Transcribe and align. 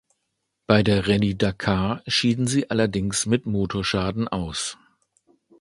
Bei 0.65 0.81
der 0.81 1.07
Rallye 1.07 1.35
Dakar 1.37 2.01
schieden 2.07 2.47
sie 2.47 2.71
allerdings 2.71 3.27
mit 3.27 3.45
Motorschaden 3.45 4.27
aus. 4.27 4.75